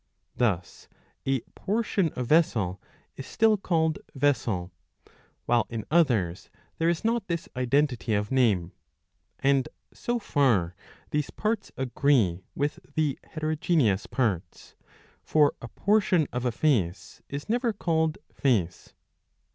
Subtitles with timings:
[0.35, 0.87] Thus
[1.27, 2.81] a portion of vessel
[3.17, 4.71] is still called vessel.
[5.45, 8.71] While in others there is not this identity of name;
[9.41, 10.73] and so far
[11.11, 14.73] these parts agree with the heterogeneous parts;
[15.21, 18.95] for a portion of a face is never called face.